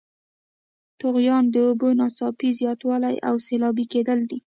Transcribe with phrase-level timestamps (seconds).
[1.01, 4.39] طغیان د اوبو ناڅاپي زیاتوالی او سیلابي کیدل دي.